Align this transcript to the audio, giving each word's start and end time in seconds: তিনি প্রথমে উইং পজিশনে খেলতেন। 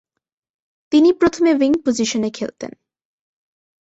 তিনি 0.91 1.09
প্রথমে 1.13 1.51
উইং 1.53 1.71
পজিশনে 1.85 2.29
খেলতেন। 2.29 2.71